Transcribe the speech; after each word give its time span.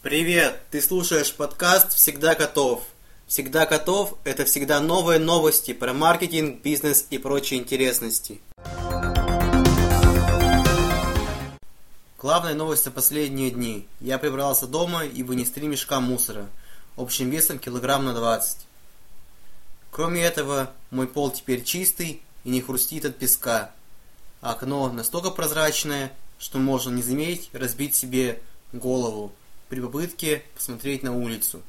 Привет! 0.00 0.60
Ты 0.70 0.80
слушаешь 0.80 1.34
подкаст 1.34 1.92
«Всегда 1.92 2.36
готов». 2.36 2.84
«Всегда 3.26 3.66
готов»— 3.66 4.14
это 4.24 4.44
всегда 4.44 4.78
новые 4.78 5.18
новости 5.18 5.72
про 5.72 5.92
маркетинг, 5.92 6.62
бизнес 6.62 7.08
и 7.10 7.18
прочие 7.18 7.58
интересности. 7.58 8.40
Главная 12.16 12.54
новость 12.54 12.84
за 12.84 12.92
последние 12.92 13.50
дни. 13.50 13.88
Я 14.00 14.18
прибрался 14.18 14.68
дома 14.68 15.04
и 15.04 15.24
вынес 15.24 15.50
три 15.50 15.66
мешка 15.66 15.98
мусора, 15.98 16.46
общим 16.96 17.28
весом 17.28 17.58
килограмм 17.58 18.04
на 18.04 18.14
20. 18.14 18.68
Кроме 19.90 20.22
этого, 20.22 20.70
мой 20.92 21.08
пол 21.08 21.32
теперь 21.32 21.64
чистый 21.64 22.22
и 22.44 22.50
не 22.50 22.60
хрустит 22.60 23.04
от 23.04 23.16
песка. 23.16 23.72
Окно 24.42 24.92
настолько 24.92 25.32
прозрачное, 25.32 26.12
что 26.38 26.58
можно 26.58 26.94
не 26.94 27.02
заметить 27.02 27.50
разбить 27.52 27.96
себе 27.96 28.40
голову 28.72 29.32
при 29.68 29.80
попытке 29.80 30.42
посмотреть 30.54 31.02
на 31.02 31.16
улицу. 31.16 31.62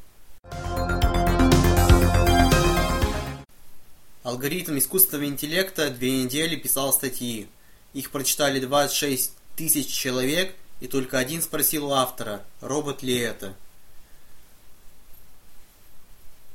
Алгоритм 4.23 4.77
искусственного 4.77 5.25
интеллекта 5.25 5.89
две 5.89 6.23
недели 6.23 6.55
писал 6.55 6.93
статьи. 6.93 7.47
Их 7.93 8.11
прочитали 8.11 8.59
26 8.59 9.33
тысяч 9.55 9.87
человек, 9.87 10.53
и 10.79 10.87
только 10.87 11.17
один 11.17 11.41
спросил 11.41 11.87
у 11.87 11.91
автора, 11.91 12.43
робот 12.61 13.03
ли 13.03 13.17
это. 13.17 13.55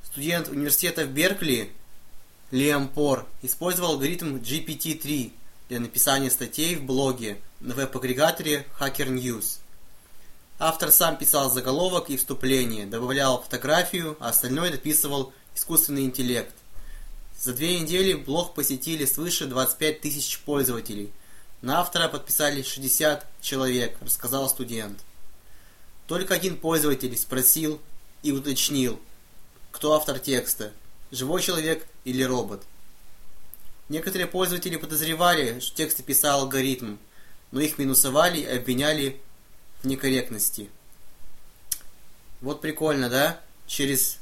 Студент 0.04 0.48
университета 0.48 1.04
в 1.04 1.10
Беркли 1.10 1.72
Лиам 2.50 2.88
Пор 2.88 3.26
использовал 3.42 3.92
алгоритм 3.92 4.36
GPT-3 4.36 5.32
для 5.68 5.80
написания 5.80 6.30
статей 6.30 6.76
в 6.76 6.84
блоге 6.84 7.38
на 7.60 7.74
веб-агрегаторе 7.74 8.66
Hacker 8.78 9.08
News. 9.08 9.58
Автор 10.58 10.92
сам 10.92 11.16
писал 11.16 11.50
заголовок 11.50 12.10
и 12.10 12.16
вступление, 12.16 12.86
добавлял 12.86 13.42
фотографию, 13.42 14.16
а 14.20 14.28
остальное 14.28 14.70
дописывал 14.70 15.32
искусственный 15.56 16.04
интеллект. 16.04 16.54
За 17.36 17.52
две 17.52 17.80
недели 17.80 18.14
блог 18.14 18.54
посетили 18.54 19.04
свыше 19.04 19.46
25 19.46 20.00
тысяч 20.00 20.38
пользователей. 20.38 21.12
На 21.60 21.80
автора 21.80 22.08
подписали 22.08 22.62
60 22.62 23.26
человек, 23.40 23.96
рассказал 24.00 24.48
студент. 24.48 25.00
Только 26.06 26.34
один 26.34 26.56
пользователь 26.56 27.16
спросил 27.16 27.80
и 28.22 28.30
уточнил, 28.30 29.00
кто 29.72 29.94
автор 29.94 30.20
текста, 30.20 30.72
живой 31.10 31.42
человек 31.42 31.84
или 32.04 32.22
робот. 32.22 32.62
Некоторые 33.88 34.28
пользователи 34.28 34.76
подозревали, 34.76 35.58
что 35.58 35.76
тексты 35.76 36.04
писал 36.04 36.42
алгоритм, 36.42 36.96
но 37.50 37.60
их 37.60 37.76
минусовали 37.76 38.40
и 38.40 38.46
обвиняли 38.46 39.20
некорректности. 39.84 40.70
Вот 42.40 42.60
прикольно, 42.60 43.08
да? 43.08 43.40
Через 43.66 44.18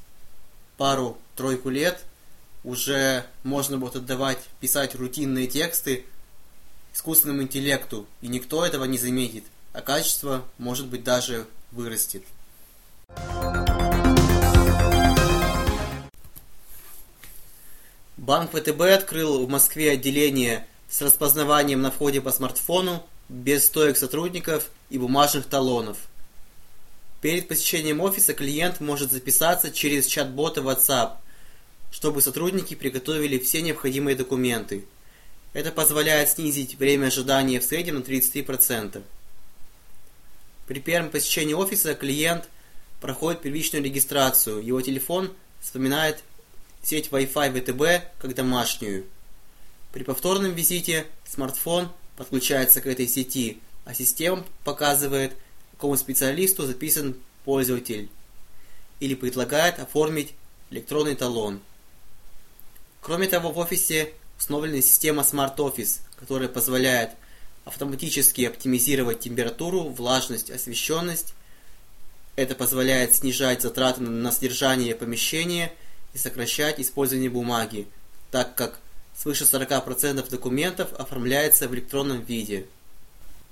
пару-тройку 0.77 1.69
лет 1.71 2.05
уже 2.65 3.25
можно 3.43 3.79
будет 3.79 3.97
отдавать, 3.97 4.39
писать 4.61 4.95
рутинные 4.95 5.47
тексты 5.47 6.07
искусственному 6.95 7.43
интеллекту, 7.43 8.07
и 8.21 8.29
никто 8.29 8.65
этого 8.65 8.85
не 8.85 8.99
заметит, 8.99 9.45
а 9.73 9.81
качество, 9.81 10.45
может 10.59 10.87
быть, 10.87 11.03
даже 11.03 11.47
вырастет. 11.71 12.23
Банк 18.17 18.53
ВТБ 18.53 18.81
открыл 18.83 19.45
в 19.45 19.49
Москве 19.49 19.93
отделение 19.93 20.67
с 20.89 21.03
распознаванием 21.03 21.83
на 21.83 21.91
входе 21.91 22.21
по 22.21 22.31
смартфону 22.31 23.05
без 23.33 23.65
стоек 23.65 23.97
сотрудников 23.97 24.69
и 24.91 24.99
бумажных 24.99 25.47
талонов. 25.47 25.97
Перед 27.23 27.49
посещением 27.49 28.01
офиса 28.01 28.35
клиент 28.35 28.81
может 28.81 29.11
записаться 29.11 29.71
через 29.71 30.07
чат-бота 30.07 30.61
WhatsApp, 30.61 31.17
чтобы 31.91 32.21
сотрудники 32.21 32.75
приготовили 32.75 33.39
все 33.39 33.63
необходимые 33.63 34.17
документы. 34.17 34.85
Это 35.55 35.71
позволяет 35.71 36.31
снизить 36.31 36.75
время 36.75 37.07
ожидания 37.07 37.59
в 37.59 37.65
среднем 37.65 37.97
на 37.97 38.01
33%. 38.01 39.03
При 40.67 40.81
первом 40.81 41.11
посещении 41.11 41.55
офиса 41.55 41.95
клиент 41.95 42.49
проходит 43.01 43.43
первичную 43.43 43.85
регистрацию. 43.85 44.63
Его 44.65 44.81
телефон 44.83 45.33
вспоминает 45.61 46.23
сеть 46.83 47.09
Wi-Fi 47.11 47.61
ВТБ 47.61 48.21
как 48.21 48.35
домашнюю. 48.35 49.07
При 49.93 50.05
повторном 50.05 50.53
визите 50.53 51.07
смартфон 51.25 51.91
подключается 52.23 52.81
к 52.81 52.87
этой 52.87 53.09
сети, 53.09 53.59
а 53.85 53.95
система 53.95 54.45
показывает, 54.65 55.35
какому 55.73 55.97
специалисту 55.97 56.67
записан 56.67 57.17
пользователь 57.45 58.09
или 59.01 59.15
предлагает 59.15 59.81
оформить 59.81 60.35
электронный 60.71 61.17
талон. 61.17 61.61
Кроме 63.01 63.27
того, 63.27 63.51
в 63.51 63.59
офисе 63.59 64.13
установлена 64.39 64.81
система 64.81 65.23
Smart 65.23 65.57
Office, 65.57 66.01
которая 66.17 66.49
позволяет 66.49 67.11
автоматически 67.65 68.43
оптимизировать 68.45 69.21
температуру, 69.21 69.89
влажность, 69.89 70.51
освещенность. 70.51 71.35
Это 72.37 72.55
позволяет 72.55 73.15
снижать 73.15 73.63
затраты 73.63 74.03
на 74.03 74.33
содержание 74.33 74.95
помещения 74.95 75.73
и 76.15 76.19
сокращать 76.19 76.81
использование 76.81 77.31
бумаги, 77.31 77.87
так 78.31 78.55
как 78.55 78.81
свыше 79.23 79.45
40% 79.45 80.29
документов 80.29 80.93
оформляется 80.95 81.69
в 81.69 81.75
электронном 81.75 82.23
виде. 82.23 82.67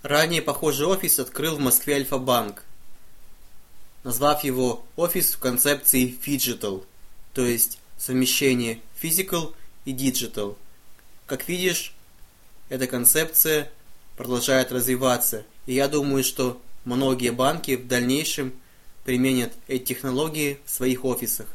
Ранее 0.02 0.42
похожий 0.42 0.84
офис 0.84 1.20
открыл 1.20 1.54
в 1.56 1.60
Москве 1.60 1.94
Альфа-банк, 1.94 2.64
назвав 4.02 4.42
его 4.42 4.84
офис 4.96 5.32
в 5.32 5.38
концепции 5.38 6.12
Digital, 6.26 6.84
то 7.34 7.46
есть 7.46 7.78
совмещение 7.96 8.80
physical 9.00 9.54
и 9.84 9.92
digital. 9.92 10.56
Как 11.26 11.46
видишь, 11.46 11.94
эта 12.68 12.88
концепция 12.88 13.70
продолжает 14.16 14.72
развиваться, 14.72 15.44
и 15.66 15.74
я 15.74 15.86
думаю, 15.86 16.24
что 16.24 16.60
многие 16.84 17.30
банки 17.30 17.76
в 17.76 17.86
дальнейшем 17.86 18.54
применят 19.04 19.52
эти 19.68 19.84
технологии 19.84 20.58
в 20.64 20.70
своих 20.70 21.04
офисах. 21.04 21.46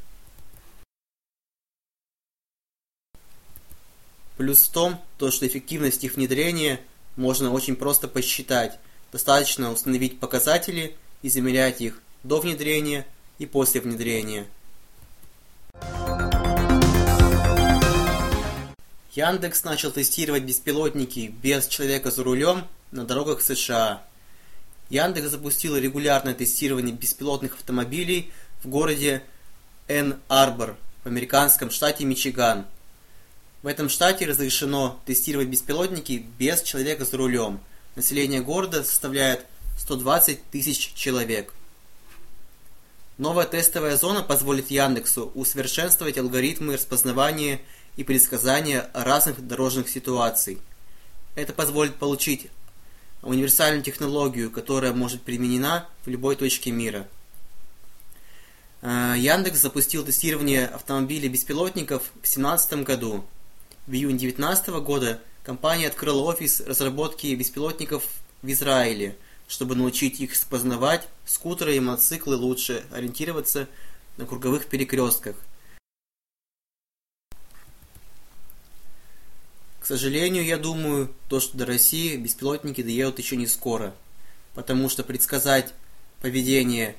Плюс 4.37 4.63
в 4.63 4.71
том, 4.71 5.01
то, 5.17 5.31
что 5.31 5.47
эффективность 5.47 6.03
их 6.03 6.15
внедрения 6.15 6.81
можно 7.15 7.51
очень 7.51 7.75
просто 7.75 8.07
посчитать. 8.07 8.77
Достаточно 9.11 9.71
установить 9.71 10.19
показатели 10.19 10.95
и 11.21 11.29
замерять 11.29 11.79
их 11.79 12.01
до 12.23 12.41
внедрения 12.41 13.05
и 13.37 13.45
после 13.45 13.79
внедрения. 13.79 14.45
Яндекс 19.13 19.63
начал 19.63 19.91
тестировать 19.91 20.43
беспилотники 20.43 21.33
без 21.41 21.67
человека 21.67 22.11
за 22.11 22.23
рулем 22.23 22.67
на 22.91 23.05
дорогах 23.05 23.41
США. 23.41 24.03
Яндекс 24.89 25.29
запустил 25.29 25.77
регулярное 25.77 26.33
тестирование 26.33 26.93
беспилотных 26.93 27.53
автомобилей 27.53 28.31
в 28.61 28.67
городе 28.67 29.23
Энн-Арбор 29.87 30.75
в 31.05 31.07
американском 31.07 31.71
штате 31.71 32.03
Мичиган– 32.03 32.65
в 33.65 33.67
этом 33.67 33.89
штате 33.89 34.27
разрешено 34.27 34.99
тестировать 35.07 35.47
беспилотники 35.47 36.23
без 36.37 36.61
человека 36.61 37.03
за 37.03 37.17
рулем. 37.17 37.59
Население 37.95 38.41
города 38.41 38.83
составляет 38.83 39.43
120 39.79 40.51
тысяч 40.51 40.93
человек. 40.93 41.51
Новая 43.17 43.47
тестовая 43.47 43.97
зона 43.97 44.21
позволит 44.21 44.69
Яндексу 44.69 45.31
усовершенствовать 45.33 46.19
алгоритмы 46.19 46.75
распознавания 46.75 47.59
и 47.95 48.03
предсказания 48.03 48.87
разных 48.93 49.41
дорожных 49.47 49.89
ситуаций. 49.89 50.59
Это 51.33 51.51
позволит 51.51 51.95
получить 51.95 52.51
универсальную 53.23 53.81
технологию, 53.81 54.51
которая 54.51 54.93
может 54.93 55.23
применена 55.23 55.89
в 56.05 56.09
любой 56.09 56.35
точке 56.35 56.69
мира. 56.69 57.07
Э, 58.83 59.15
Яндекс 59.17 59.57
запустил 59.57 60.05
тестирование 60.05 60.67
автомобилей 60.67 61.29
беспилотников 61.29 62.03
в 62.03 62.21
2017 62.21 62.83
году. 62.83 63.25
В 63.87 63.93
июне 63.93 64.17
2019 64.17 64.69
года 64.83 65.21
компания 65.43 65.87
открыла 65.87 66.23
офис 66.23 66.59
разработки 66.61 67.27
беспилотников 67.35 68.03
в 68.41 68.51
Израиле, 68.51 69.15
чтобы 69.47 69.75
научить 69.75 70.19
их 70.19 70.31
распознавать 70.31 71.07
скутеры 71.23 71.75
и 71.75 71.79
мотоциклы 71.79 72.35
лучше 72.35 72.83
ориентироваться 72.91 73.67
на 74.17 74.25
круговых 74.25 74.65
перекрестках. 74.65 75.35
К 79.79 79.85
сожалению, 79.85 80.43
я 80.43 80.57
думаю, 80.57 81.13
то, 81.29 81.39
что 81.39 81.55
до 81.55 81.67
России 81.67 82.17
беспилотники 82.17 82.81
доедут 82.81 83.19
еще 83.19 83.35
не 83.35 83.45
скоро, 83.45 83.93
потому 84.55 84.89
что 84.89 85.03
предсказать 85.03 85.75
поведение 86.21 86.95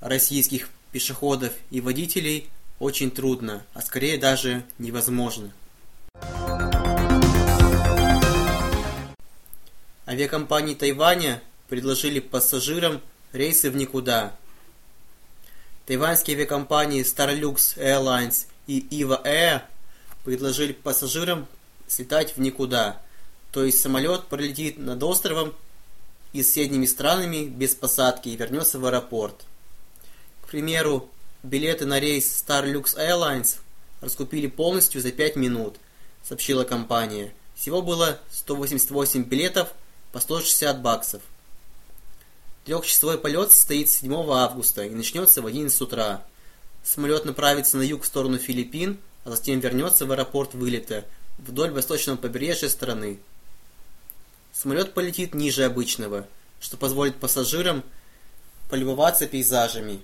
российских 0.00 0.68
пешеходов 0.90 1.52
и 1.70 1.80
водителей 1.80 2.48
очень 2.80 3.12
трудно, 3.12 3.64
а 3.72 3.82
скорее 3.82 4.18
даже 4.18 4.64
невозможно. 4.78 5.52
Авиакомпании 10.06 10.74
Тайваня 10.74 11.42
предложили 11.68 12.20
пассажирам 12.20 13.00
рейсы 13.32 13.70
в 13.70 13.76
никуда. 13.76 14.36
Тайваньские 15.86 16.36
авиакомпании 16.36 17.02
Starlux 17.02 17.78
Airlines 17.78 18.46
и 18.66 18.80
EVA 18.90 19.24
Air 19.24 19.62
предложили 20.22 20.72
пассажирам 20.72 21.46
слетать 21.86 22.36
в 22.36 22.40
никуда, 22.40 23.00
то 23.50 23.64
есть 23.64 23.80
самолет 23.80 24.26
пролетит 24.26 24.78
над 24.78 25.02
островом 25.02 25.54
и 26.34 26.42
соседними 26.42 26.84
странами 26.84 27.46
без 27.46 27.74
посадки 27.74 28.28
и 28.28 28.36
вернется 28.36 28.78
в 28.78 28.84
аэропорт. 28.84 29.46
К 30.42 30.48
примеру, 30.48 31.08
билеты 31.42 31.86
на 31.86 31.98
рейс 31.98 32.44
Starlux 32.46 32.98
Airlines 32.98 33.56
раскупили 34.02 34.48
полностью 34.48 35.00
за 35.00 35.12
5 35.12 35.36
минут, 35.36 35.76
сообщила 36.26 36.64
компания. 36.64 37.32
Всего 37.54 37.82
было 37.82 38.18
188 38.30 39.24
билетов 39.24 39.68
по 40.12 40.20
160 40.20 40.80
баксов. 40.80 41.22
Трехчасовой 42.64 43.18
полет 43.18 43.52
состоит 43.52 43.90
7 43.90 44.12
августа 44.30 44.84
и 44.84 44.90
начнется 44.90 45.42
в 45.42 45.46
11 45.46 45.80
утра. 45.82 46.24
Самолет 46.82 47.24
направится 47.24 47.76
на 47.76 47.82
юг 47.82 48.02
в 48.02 48.06
сторону 48.06 48.38
Филиппин, 48.38 48.98
а 49.24 49.30
затем 49.30 49.60
вернется 49.60 50.06
в 50.06 50.12
аэропорт 50.12 50.54
вылета 50.54 51.04
вдоль 51.38 51.70
восточного 51.70 52.16
побережья 52.16 52.68
страны. 52.68 53.18
Самолет 54.52 54.94
полетит 54.94 55.34
ниже 55.34 55.64
обычного, 55.64 56.26
что 56.60 56.76
позволит 56.76 57.16
пассажирам 57.16 57.82
полюбоваться 58.70 59.26
пейзажами. 59.26 60.00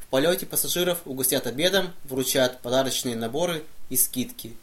В 0.00 0.06
полете 0.06 0.46
пассажиров 0.46 0.98
угостят 1.04 1.46
обедом, 1.46 1.92
вручат 2.04 2.60
подарочные 2.62 3.16
наборы 3.16 3.64
и 3.90 3.96
скидки. 3.96 4.56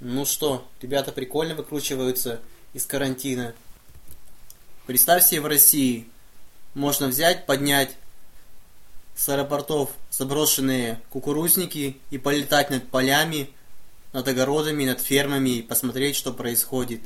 Ну 0.00 0.26
что, 0.26 0.68
ребята 0.82 1.12
прикольно 1.12 1.54
выкручиваются 1.54 2.40
из 2.72 2.84
карантина. 2.84 3.54
Представь 4.86 5.24
себе 5.24 5.40
в 5.40 5.46
России, 5.46 6.08
можно 6.74 7.06
взять, 7.06 7.46
поднять 7.46 7.96
с 9.14 9.28
аэропортов 9.28 9.90
заброшенные 10.10 11.00
кукурузники 11.10 11.98
и 12.10 12.18
полетать 12.18 12.70
над 12.70 12.88
полями, 12.90 13.50
над 14.12 14.26
огородами, 14.26 14.84
над 14.84 15.00
фермами 15.00 15.58
и 15.58 15.62
посмотреть, 15.62 16.16
что 16.16 16.32
происходит. 16.32 17.00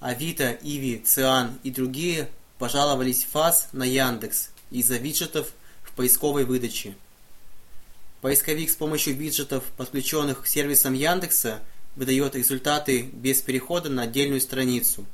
Авито, 0.00 0.58
Иви, 0.62 0.98
Циан 0.98 1.58
и 1.62 1.70
другие 1.70 2.28
пожаловались 2.58 3.26
ФАС 3.30 3.68
на 3.72 3.84
Яндекс 3.84 4.50
из-за 4.70 4.96
виджетов 4.96 5.52
в 5.82 5.92
поисковой 5.92 6.44
выдаче. 6.44 6.94
Поисковик 8.20 8.68
с 8.70 8.74
помощью 8.74 9.14
виджетов, 9.14 9.62
подключенных 9.76 10.42
к 10.42 10.46
сервисам 10.46 10.94
Яндекса, 10.94 11.60
выдает 11.94 12.34
результаты 12.34 13.02
без 13.02 13.40
перехода 13.42 13.88
на 13.90 14.02
отдельную 14.02 14.40
страницу. 14.40 15.06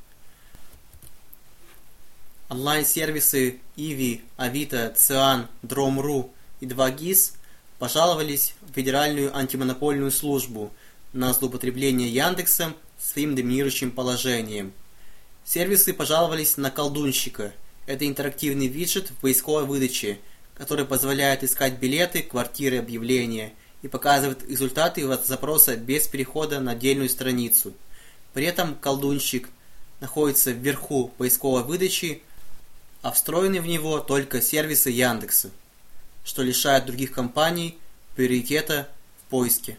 Онлайн-сервисы 2.49 3.61
Иви, 3.77 4.23
Авито, 4.37 4.95
Циан, 4.97 5.49
Дrom.ru 5.63 6.31
и 6.61 6.67
2GIS 6.67 7.33
пожаловались 7.79 8.55
в 8.63 8.73
Федеральную 8.73 9.37
антимонопольную 9.37 10.11
службу 10.11 10.73
на 11.13 11.33
злоупотребление 11.33 12.09
Яндексом 12.09 12.75
своим 12.99 13.35
доминирующим 13.35 13.91
положением. 13.91 14.73
Сервисы 15.45 15.93
пожаловались 15.93 16.57
на 16.57 16.71
колдунщика. 16.71 17.53
Это 17.87 18.07
интерактивный 18.07 18.67
виджет 18.67 19.11
в 19.11 19.15
поисковой 19.17 19.65
выдаче, 19.65 20.19
который 20.57 20.85
позволяет 20.85 21.43
искать 21.43 21.75
билеты, 21.75 22.23
квартиры, 22.23 22.79
объявления 22.79 23.53
и 23.83 23.89
показывает 23.89 24.49
результаты 24.49 25.07
запроса 25.25 25.77
без 25.77 26.07
перехода 26.07 26.61
на 26.61 26.73
отдельную 26.73 27.09
страницу. 27.09 27.75
При 28.33 28.47
этом 28.47 28.75
колдунщик 28.77 29.49
находится 30.01 30.51
вверху 30.51 31.09
поисковой 31.19 31.65
выдачи, 31.65 32.23
а 33.03 33.13
встроены 33.13 33.61
в 33.61 33.67
него 33.67 34.01
только 34.01 34.41
сервисы 34.41 34.91
Яндекса, 34.91 35.51
что 36.25 36.43
лишает 36.43 36.87
других 36.87 37.13
компаний 37.13 37.79
приоритета 38.17 38.89
в 39.21 39.31
поиске. 39.31 39.77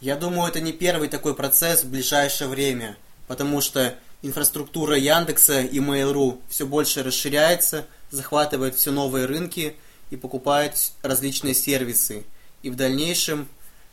Я 0.00 0.16
думаю, 0.16 0.48
это 0.48 0.60
не 0.60 0.72
первый 0.72 1.08
такой 1.08 1.34
процесс 1.34 1.82
в 1.82 1.90
ближайшее 1.90 2.48
время, 2.48 2.96
потому 3.26 3.60
что 3.60 3.98
инфраструктура 4.22 4.96
Яндекса 4.96 5.62
и 5.62 5.78
Mail.ru 5.78 6.40
все 6.48 6.66
больше 6.66 7.02
расширяется, 7.02 7.86
захватывает 8.10 8.74
все 8.74 8.92
новые 8.92 9.26
рынки 9.26 9.76
и 10.10 10.16
покупает 10.16 10.92
различные 11.02 11.54
сервисы. 11.54 12.24
И 12.62 12.70
в 12.70 12.76
дальнейшем 12.76 13.48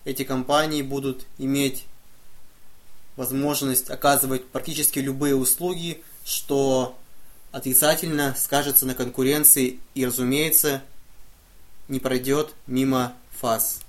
эти 0.06 0.24
компании 0.24 0.82
будут 0.82 1.26
иметь 1.38 1.86
возможность 3.16 3.90
оказывать 3.90 4.46
практически 4.48 5.00
любые 5.00 5.36
услуги, 5.36 6.02
что 6.26 6.98
отрицательно 7.52 8.36
скажется 8.38 8.86
на 8.86 8.96
конкуренции 8.96 9.80
и, 9.94 10.06
разумеется, 10.06 10.82
не 11.88 12.00
пройдет 12.00 12.54
мимо 12.66 13.14
фаз. 13.32 13.82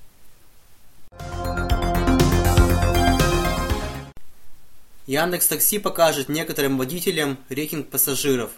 Яндекс 5.06 5.49
Такси 5.49 5.79
покажет 5.79 6.29
некоторым 6.29 6.79
водителям 6.79 7.38
рейтинг 7.49 7.88
пассажиров. 7.88 8.50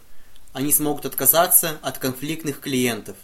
Они 0.57 0.73
смогут 0.73 1.05
отказаться 1.05 1.79
от 1.83 1.99
конфликтных 1.99 2.61
клиентов. 2.61 3.19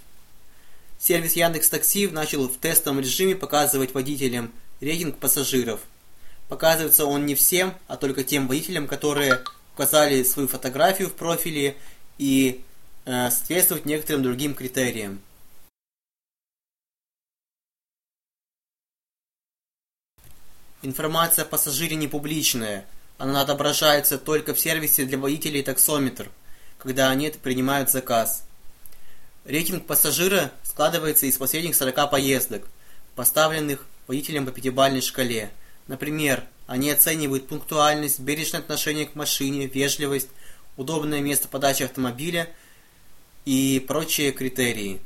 Сервис 0.98 1.32
Яндекс 1.32 1.70
Такси 1.70 2.06
начал 2.08 2.46
в 2.46 2.58
тестовом 2.58 3.00
режиме 3.00 3.34
показывать 3.34 3.94
водителям 3.94 4.52
рейтинг 4.82 5.16
пассажиров. 5.16 5.80
Показывается 6.50 7.06
он 7.06 7.24
не 7.24 7.34
всем, 7.34 7.72
а 7.86 7.96
только 7.96 8.22
тем 8.22 8.48
водителям, 8.48 8.86
которые 8.86 9.42
указали 9.72 10.22
свою 10.24 10.46
фотографию 10.46 11.08
в 11.08 11.14
профиле 11.14 11.74
и 12.18 12.62
э, 13.06 13.30
соответствуют 13.30 13.86
некоторым 13.86 14.22
другим 14.22 14.54
критериям. 14.54 15.18
Информация 20.82 21.46
о 21.46 21.48
пассажире 21.48 21.96
не 21.96 22.08
публичная– 22.08 22.84
она 23.22 23.42
отображается 23.42 24.18
только 24.18 24.52
в 24.52 24.58
сервисе 24.58 25.04
для 25.04 25.16
водителей 25.16 25.62
таксометр, 25.62 26.28
когда 26.82 27.10
они 27.10 27.30
принимают 27.30 27.90
заказ. 27.90 28.42
Рейтинг 29.44 29.86
пассажира 29.86 30.50
складывается 30.64 31.26
из 31.26 31.38
последних 31.38 31.76
40 31.76 32.10
поездок, 32.10 32.66
поставленных 33.14 33.86
водителем 34.08 34.46
по 34.46 34.50
пятибалльной 34.50 35.00
шкале. 35.00 35.52
Например, 35.86 36.42
они 36.66 36.90
оценивают 36.90 37.46
пунктуальность, 37.46 38.18
бережное 38.18 38.60
отношение 38.60 39.06
к 39.06 39.14
машине, 39.14 39.66
вежливость, 39.66 40.28
удобное 40.76 41.20
место 41.20 41.46
подачи 41.46 41.84
автомобиля 41.84 42.50
и 43.44 43.84
прочие 43.86 44.32
критерии. 44.32 45.00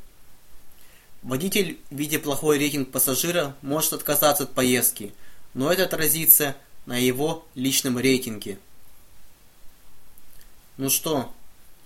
Водитель, 1.23 1.79
видя 1.91 2.19
плохой 2.19 2.59
рейтинг 2.59 2.91
пассажира, 2.91 3.55
может 3.61 3.93
отказаться 3.93 4.45
от 4.45 4.55
поездки, 4.55 5.13
но 5.53 5.71
это 5.71 5.85
отразится 5.85 6.57
на 6.87 6.97
его 6.97 7.47
личном 7.55 7.99
рейтинге. 7.99 8.59
Ну 10.79 10.89
что, 10.89 11.35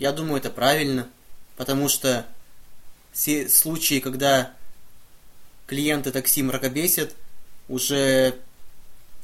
я 0.01 0.13
думаю, 0.13 0.39
это 0.39 0.49
правильно, 0.51 1.09
потому 1.57 1.91
что 1.91 2.27
все 3.13 3.49
случаи, 3.51 4.01
когда 4.01 4.55
клиенты 5.67 6.11
такси 6.11 6.43
мракобесят, 6.43 7.15
уже 7.69 8.35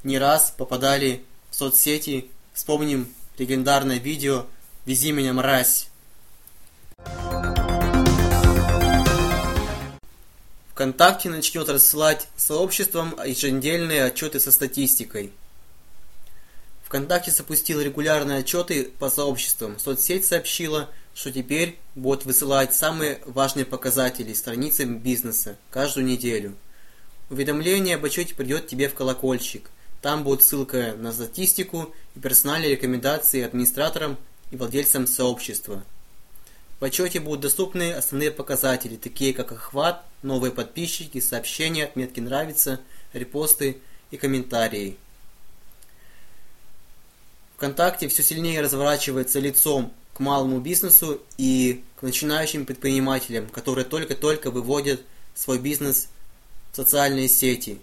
не 0.04 0.18
раз 0.18 0.54
попадали 0.56 1.24
в 1.50 1.56
соцсети. 1.56 2.30
Вспомним 2.52 3.08
легендарное 3.38 3.96
видео 3.96 4.46
«Вези 4.84 5.12
меня, 5.12 5.32
мразь». 5.32 5.88
ВКонтакте 10.72 11.30
начнет 11.30 11.70
рассылать 11.70 12.28
сообществам 12.36 13.18
еженедельные 13.24 14.04
отчеты 14.04 14.40
со 14.40 14.52
статистикой– 14.52 15.32
ВКонтакте 16.86 17.32
запустил 17.32 17.80
регулярные 17.80 18.38
отчеты 18.38 18.84
по 18.84 19.10
сообществам. 19.10 19.76
Соцсеть 19.76 20.24
сообщила, 20.24 20.88
что 21.14 21.32
теперь 21.32 21.80
будет 21.96 22.24
высылать 22.24 22.74
самые 22.74 23.20
важные 23.26 23.64
показатели 23.66 24.32
страницы 24.32 24.84
бизнеса 24.84 25.58
каждую 25.70 26.06
неделю. 26.06 26.54
Уведомление 27.28 27.96
об 27.96 28.04
отчете 28.04 28.36
придет 28.36 28.68
тебе 28.68 28.88
в 28.88 28.94
колокольчик. 28.94 29.68
Там 30.00 30.22
будет 30.22 30.44
ссылка 30.44 30.94
на 30.96 31.12
статистику 31.12 31.92
и 32.14 32.20
персональные 32.20 32.70
рекомендации 32.70 33.42
администраторам 33.42 34.16
и 34.52 34.56
владельцам 34.56 35.08
сообщества. 35.08 35.82
В 36.78 36.84
отчете 36.84 37.18
будут 37.18 37.40
доступны 37.40 37.94
основные 37.94 38.30
показатели, 38.30 38.94
такие 38.94 39.34
как 39.34 39.50
охват, 39.50 40.04
новые 40.22 40.52
подписчики, 40.52 41.18
сообщения, 41.18 41.86
отметки 41.86 42.20
«Нравится», 42.20 42.78
репосты 43.12 43.78
и 44.12 44.16
комментарии. 44.16 44.98
ВКонтакте 47.56 48.08
все 48.08 48.22
сильнее 48.22 48.60
разворачивается 48.60 49.40
лицом 49.40 49.92
к 50.14 50.20
малому 50.20 50.60
бизнесу 50.60 51.20
и 51.36 51.84
к 51.98 52.02
начинающим 52.02 52.66
предпринимателям, 52.66 53.48
которые 53.48 53.84
только-только 53.84 54.50
выводят 54.50 55.00
свой 55.34 55.58
бизнес 55.58 56.08
в 56.72 56.76
социальные 56.76 57.28
сети. 57.28 57.78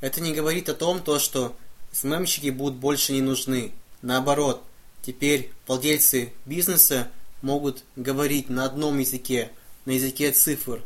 Это 0.00 0.20
не 0.20 0.32
говорит 0.32 0.68
о 0.68 0.74
том, 0.74 1.00
то, 1.02 1.18
что 1.18 1.56
СММщики 1.92 2.50
будут 2.50 2.78
больше 2.78 3.12
не 3.12 3.20
нужны. 3.20 3.72
Наоборот, 4.00 4.62
Теперь 5.02 5.50
владельцы 5.66 6.32
бизнеса 6.44 7.10
могут 7.42 7.84
говорить 7.96 8.50
на 8.50 8.66
одном 8.66 8.98
языке, 8.98 9.50
на 9.86 9.92
языке 9.92 10.30
цифр, 10.30 10.82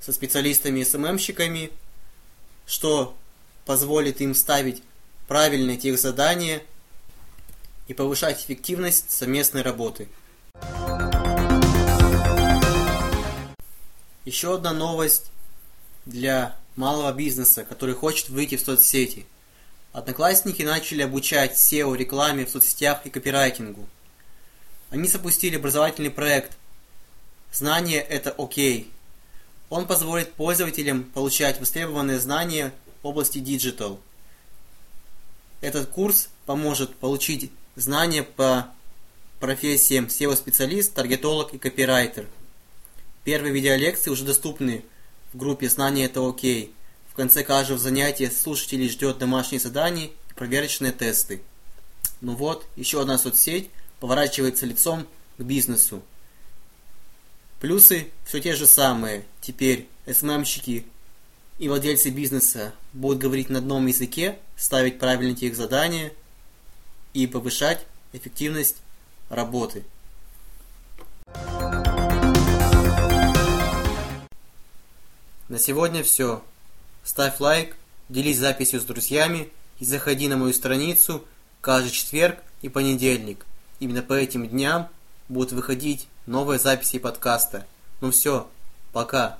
со 0.00 0.12
специалистами-СММщиками, 0.12 1.70
что 2.66 3.16
позволит 3.64 4.20
им 4.20 4.34
ставить 4.34 4.82
правильные 5.26 5.76
тех 5.76 5.98
задания 5.98 6.62
и 7.88 7.94
повышать 7.94 8.42
эффективность 8.42 9.10
совместной 9.10 9.62
работы. 9.62 10.08
Еще 14.24 14.54
одна 14.54 14.72
новость 14.72 15.30
для 16.06 16.56
малого 16.76 17.12
бизнеса, 17.12 17.64
который 17.64 17.94
хочет 17.94 18.28
выйти 18.28 18.56
в 18.56 18.60
соцсети. 18.60 19.26
Одноклассники 19.92 20.62
начали 20.62 21.02
обучать 21.02 21.56
SEO 21.56 21.96
рекламе 21.96 22.46
в 22.46 22.50
соцсетях 22.50 23.02
и 23.04 23.10
копирайтингу. 23.10 23.86
Они 24.90 25.08
запустили 25.08 25.56
образовательный 25.56 26.10
проект 26.10 26.56
«Знание– 27.52 28.00
это 28.00 28.34
окей». 28.36 28.90
Он 29.70 29.86
позволит 29.86 30.32
пользователям 30.34 31.04
получать 31.04 31.60
востребованные 31.60 32.18
знания 32.18 32.72
области 33.04 33.38
Digital. 33.38 33.98
Этот 35.60 35.88
курс 35.88 36.28
поможет 36.46 36.94
получить 36.96 37.50
знания 37.76 38.22
по 38.22 38.68
профессиям 39.40 40.06
SEO-специалист, 40.06 40.94
таргетолог 40.94 41.54
и 41.54 41.58
копирайтер– 41.58 42.26
Первые 43.24 43.54
видеолекции 43.54 44.10
уже 44.10 44.24
доступны 44.24 44.84
в 45.32 45.38
группе 45.38 45.68
«Знания– 45.68 46.04
это 46.06 46.26
окей». 46.28 46.74
В 47.10 47.16
конце 47.16 47.42
каждого 47.42 47.78
занятия 47.78 48.30
слушателей 48.30 48.88
ждет 48.88 49.18
домашние 49.18 49.60
задания 49.60 50.06
и 50.06 50.34
проверочные 50.34 50.92
тесты. 50.92 51.42
Ну 52.20 52.34
вот, 52.34 52.66
еще 52.76 53.00
одна 53.00 53.16
соцсеть 53.16 53.70
поворачивается 53.98 54.66
лицом 54.66 55.06
к 55.38 55.42
бизнесу. 55.42 56.02
Плюсы 57.60 58.10
все 58.26 58.40
те 58.40 58.54
же 58.54 58.66
самые. 58.66 59.24
Теперь 59.40 59.88
СММщики 60.06 60.84
и 61.58 61.68
владельцы 61.68 62.10
бизнеса 62.10 62.72
будут 62.92 63.20
говорить 63.20 63.48
на 63.48 63.58
одном 63.58 63.86
языке, 63.86 64.38
ставить 64.56 64.98
правильные 64.98 65.36
тех 65.36 65.56
задания 65.56 66.12
и 67.12 67.26
повышать 67.26 67.86
эффективность 68.12 68.76
работы. 69.28 69.84
На 75.48 75.58
сегодня 75.58 76.02
все. 76.02 76.42
Ставь 77.04 77.38
лайк, 77.38 77.76
делись 78.08 78.38
записью 78.38 78.80
с 78.80 78.84
друзьями 78.84 79.50
и 79.78 79.84
заходи 79.84 80.26
на 80.26 80.36
мою 80.36 80.52
страницу 80.54 81.24
каждый 81.60 81.90
четверг 81.90 82.38
и 82.62 82.68
понедельник. 82.68 83.44
Именно 83.78 84.02
по 84.02 84.14
этим 84.14 84.48
дням 84.48 84.88
будут 85.28 85.52
выходить 85.52 86.08
новые 86.26 86.58
записи 86.58 86.98
подкаста. 86.98 87.66
Ну 88.00 88.10
все, 88.10 88.48
пока. 88.92 89.38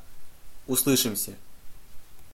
Услышимся. 0.66 1.35